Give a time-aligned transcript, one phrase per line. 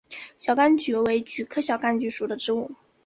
[0.35, 2.71] 小甘菊为菊科小甘菊属的植物。